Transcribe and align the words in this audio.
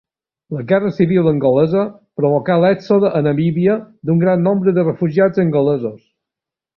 La 0.57 0.61
guerra 0.69 0.89
civil 0.99 1.27
angolesa 1.31 1.83
provocà 2.21 2.55
l'èxode 2.63 3.11
a 3.19 3.21
Namíbia 3.27 3.75
d'un 4.11 4.23
gran 4.23 4.43
nombre 4.47 4.73
de 4.79 4.87
refugiats 4.89 5.43
angolesos. 5.45 6.01